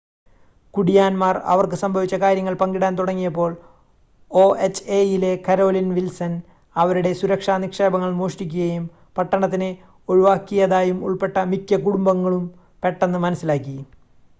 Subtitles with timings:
[0.73, 3.51] കുടിയാന്മാർ അവർക്ക് സംഭവിച്ച കാര്യങ്ങൾ പങ്കിടാൻ തുടങ്ങിയപ്പോൾ
[4.31, 6.33] ഒഎച്ച്എയിലെ കരോലിൻ വിൽസൺ
[6.75, 8.87] അവരുടെ സുരക്ഷാ നിക്ഷേപങ്ങൾ മോഷ്ടിക്കുകയും
[9.17, 9.69] പട്ടണത്തിന്
[10.09, 12.45] ഒഴിവാക്കിയതായും ഉൾപ്പെട്ട മിക്ക കുടുംബങ്ങളും
[12.83, 13.77] പെട്ടെന്ന് മനസ്സിലാക്കി